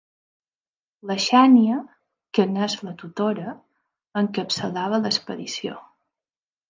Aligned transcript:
La 1.09 1.17
Xènia, 1.25 1.75
que 2.37 2.45
n'és 2.53 2.77
la 2.87 2.95
tutora, 3.03 3.53
encapçalava 4.23 5.05
l'expedició. 5.05 5.77